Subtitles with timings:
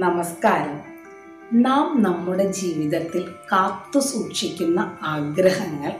[0.00, 0.80] നമസ്കാരം.
[1.52, 5.92] നാം നമ്മുടെ ജീവിതത്തിൽ കാത്തു സൂക്ഷിക്കുന്ന ആഗ്രഹങ്ങൾ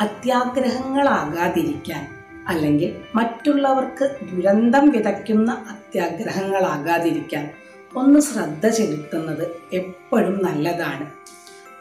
[0.00, 2.06] അത്യാഗ്രഹങ്ങളാകാതിരിക്കാൻ
[2.48, 7.50] അല്ലെങ്കിൽ മറ്റുള്ളവർക്ക് ദുരന്തം വിതയ്ക്കുന്ന അത്യാഗ്രഹങ്ങളാകാതിരിക്കാൻ
[7.96, 11.06] ഒന്ന് ശ്രദ്ധ ചെലുത്തുന്നത് എപ്പോഴും നല്ലതാണ്.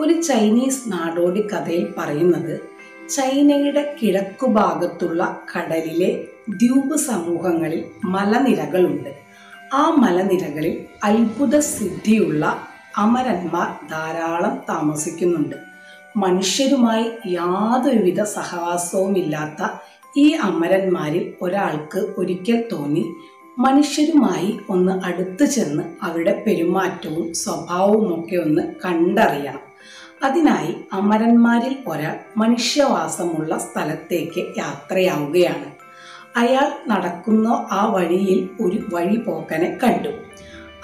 [0.00, 2.60] ഒരു ചൈനീസ് നാടോടി കഥയിൽ പറയുന്നത്
[3.08, 9.27] ചൈനയുടെ കിഴക്കുഭാഗത്തുള്ള കടലിലെ ദ്വീപ് സമൂഹങ്ങളിൽ മലനിരകളുണ്ട്.
[9.74, 15.56] ആ മലനിരകളിൽ അത്ഭുത സിദ്ധിയുള്ള അമരന്മാർ ധാരാളം താമസിക്കുന്നുണ്ട്.
[16.16, 19.68] മനുഷ്യരുമായി യാതൊരുവിധ സഹവാസവുമില്ലാത്ത
[20.16, 23.14] ഈ അമരന്മാരിൽ ഒരാൾക്ക് ഒരിക്കൽ തോന്നി
[23.58, 29.60] മനുഷ്യരുമായി ഒന്ന് അടുത്തു ചെന്ന് അവരുടെ പെരുമാറ്റവും സ്വഭാവവും ഒക്കെ ഒന്ന് കണ്ടറിയണം.
[30.22, 35.77] അതിനായി അമരന്മാരിൽ ഒരാൾ മനുഷ്യവാസമുള്ള സ്ഥലത്തേക്ക് യാത്രയാവുകയാണ്.
[36.38, 40.08] അയാൾ നടക്കുന്ന ആ വഴിയിൽ ഒരു വഴിപോക്കനെ കണ്ടു.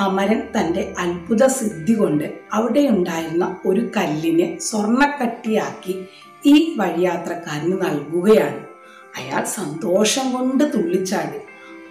[0.01, 6.05] അമരൻ തന്റെ അത്ഭുത സിദ്ധി കൊണ്ട് അവിടെയുണ്ടായിരുന്ന ഒരു കല്ലിനെ സ്വർണക്കട്ടിയാക്കി
[6.47, 8.67] ഈ വഴിയാത്രക്കാരന് നൽകുകയാണ്.
[9.17, 11.39] അയാൾ സന്തോഷം കൊണ്ട് തുള്ളിച്ചാടി.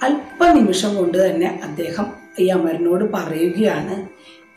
[0.04, 2.06] അല്പനിമിഷം കൊണ്ട് തന്നെ അദ്ദേഹം
[2.40, 4.08] ഈ അമരനോട് പറയുകയാണ്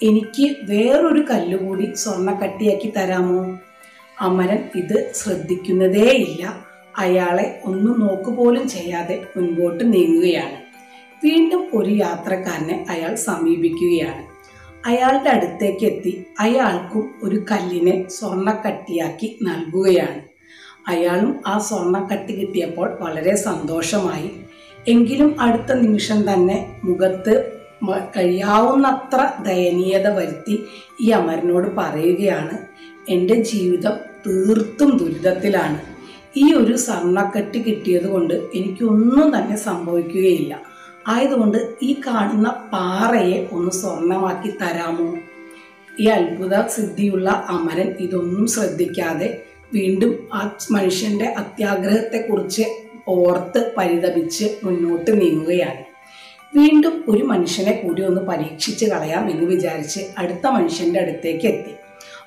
[0.05, 3.58] എനിക്ക് വേറൊരു കല്ലുകൂടി സ്വർണക്കട്ടിയാക്കി തരാമോ?
[4.20, 6.66] അമരൻ ഇത് ശ്രദ്ധിക്കുന്നതേയില്ല.
[6.98, 10.66] അയാളെ ഒന്നും നോക്കുപോലും ചെയ്യാതെ മുൻപോട്ട് നീങ്ങുകയാണ്.
[11.27, 14.36] വീണ്ടും ഒരു യാത്രക്കാരനെ അയാൾ സമീപിക്കുകയാണ്.
[14.89, 20.22] അയാളുടെ അടുത്തേക്ക് എത്തി അയാൾക്കും ഒരു കല്ലിനെ സ്വർണക്കട്ടിയാക്കി നൽകുകയാണ്.
[20.89, 24.30] അയാളും ആ സ്വർണക്കട്ടി കിട്ടിയപ്പോൾ വളരെ സന്തോഷമായി.
[24.89, 27.52] എങ്കിലും അടുത്ത നിമിഷം തന്നെ മുഖത്ത്
[28.17, 30.64] കഴിയാവുന്നത്ര ദയനീയത വരുത്തി
[31.00, 32.58] ഈ അമരനോട് പറയുകയാണ്
[33.08, 33.92] എന്റെ ജീവിതം
[34.27, 35.95] തീർത്തും ദുരിതത്തിലാണ്.
[36.37, 40.61] ഈ ഒരു സ്വർണക്കെട്ട് കിട്ടിയത് കൊണ്ട് എനിക്കൊന്നും തന്നെ സംഭവിക്കുകയില്ല.
[41.09, 45.14] ആയതുകൊണ്ട് ഈ കാണുന്ന പാറയെ ഒന്ന് സ്വർണമാക്കി തരാമോ?
[46.01, 49.42] ഈ അത്ഭുത സിദ്ധിയുള്ള അമരൻ ഇതൊന്നും ശ്രദ്ധിക്കാതെ
[49.75, 52.63] വീണ്ടും ആ മനുഷ്യന്റെ അത്യാഗ്രഹത്തെക്കുറിച്ച്
[53.08, 55.85] ഓർത്ത് പരിതപിച്ച് മുന്നോട്ട് നീങ്ങുകയാണ്.
[56.58, 61.73] വീണ്ടും ഒരു മനുഷ്യനെ കൂടി ഒന്ന് പരീക്ഷിച്ച് കളയാം എന്ന് വിചാരിച്ച് അടുത്ത മനുഷ്യന്റെ അടുത്തേക്ക് എത്തി.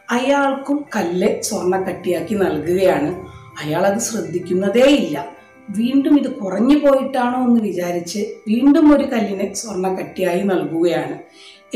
[0.09, 3.38] അയാൾക്കും കല്ല് സ്വർണക്കട്ടിയാക്കി നൽകുകയാണ്.
[3.63, 5.39] അയാൾ അത് ശ്രദ്ധിക്കുന്നതേയില്ല.
[5.69, 11.19] വീണ്ടും ഇത് കുറഞ്ഞു പോയിട്ടാണോ എന്ന് വിചാരിച്ച് വീണ്ടും ഒരു കല്ലിനെ സ്വർണക്കട്ടിയായി നൽകുകയാണ്.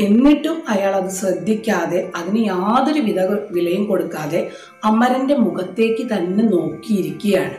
[0.02, 4.50] എന്നിട്ടും അയാൾ അത് ശ്രദ്ധിക്കാതെ അതിന് യാതൊരു വിധ വിലയും കൊടുക്കാതെ
[4.84, 7.54] അമരന്റെ മുഖത്തേക്ക് തന്നെ നോക്കിയിരിക്കുകയാണ്.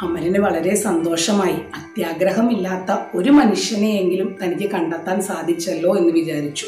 [0.00, 1.52] അമരന് വളരെ സന്തോഷമായി.
[1.52, 6.66] അത്യാഗ്രഹമില്ലാത്ത ഒരു മനുഷ്യനെയെങ്കിലും തനിക്ക് കണ്ടെത്താൻ സാധിച്ചല്ലോ എന്ന് വിചാരിച്ചു.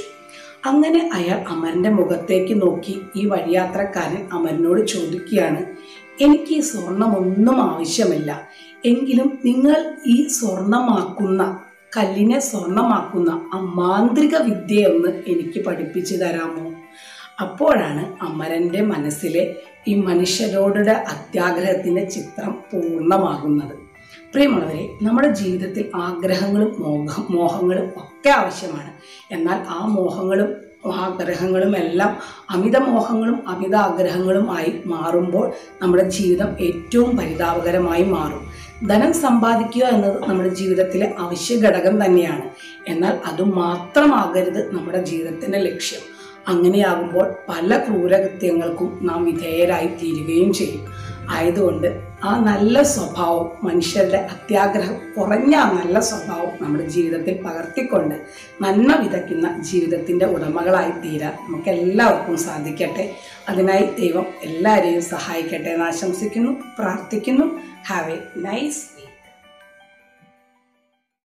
[0.66, 5.66] അങ്ങനെ അയാൾ അമരന്റെ മുഖത്തേക്ക് നോക്കി ഈ വഴിയാത്രക്കാരൻ അമരനോട് ചോദിക്കുകയാണ്
[6.20, 8.48] എനിക്ക് ഈ സ്വർണമൊന്നും ആവശ്യമില്ല.
[8.84, 11.60] എങ്കിലും നിങ്ങൾ ഈ സ്വർണമാക്കുന്ന
[11.97, 16.72] കല്ലിനെ സ്വർണമാക്കുന്ന ആ മാന്ത്രിക വിദ്യയൊന്ന് എനിക്ക് പഠിപ്പിച്ചു തരാമോ?
[17.41, 19.56] അപ്പോഴാണ് അമരന്റെ മനസ്സിലെ
[19.88, 23.76] ഈ മനുഷ്യരോടുടെ അത്യാഗ്രഹത്തിന്റെ ചിത്രം പൂർണമാകുന്നത്.
[24.32, 28.92] പ്രിയമുള്ളവരെ നമ്മുടെ ജീവിതത്തിൽ ആഗ്രഹങ്ങളും മോഹ മോഹങ്ങളും ഒക്കെ ആവശ്യമാണ്.
[29.30, 32.18] എന്നാൽ ആ മോഹങ്ങളും ആഗ്രഹങ്ങളും എല്ലാം
[32.50, 35.52] അമിത മോഹങ്ങളും അമിത ആഗ്രഹങ്ങളും ആയി മാറുമ്പോൾ
[35.82, 38.50] നമ്മുടെ ജീവിതം ഏറ്റവും പരിതാപകരമായി മാറും.
[38.88, 42.50] ധനം സമ്പാദിക്കുക എന്നത് നമ്മുടെ ജീവിതത്തിലെ അവശ്യ ഘടകം തന്നെയാണ്.
[42.88, 46.00] എന്നാൽ അത് മാത്രമാകരുത് നമ്മുടെ ജീവിതത്തിന്റെ ലക്ഷ്യം.
[46.48, 50.86] അങ്ങനെയാകുമ്പോൾ പല ക്രൂരകൃത്യങ്ങൾക്കും നാം വിധേയരായി തീരുകയും ചെയ്യും.
[51.30, 58.14] ആയതുകൊണ്ട് ആ നല്ല സ്വഭാവം മനുഷ്യരുടെ അത്യാഗ്രഹം കുറഞ്ഞ ആ നല്ല സ്വഭാവം നമ്മുടെ ജീവിതത്തിൽ പകർത്തിക്കൊണ്ട്
[58.62, 63.14] നന്മ വിതയ്ക്കുന്ന ജീവിതത്തിന്റെ ഉടമകളായി തീരാൻ നമുക്ക് എല്ലാവർക്കും സാധിക്കട്ടെ.
[63.48, 67.47] അതിനായി ദൈവം എല്ലാവരെയും സഹായിക്കട്ടെ എന്ന് ആശംസിക്കുന്നു പ്രാർത്ഥിക്കുന്നു.
[67.86, 69.00] Have A nice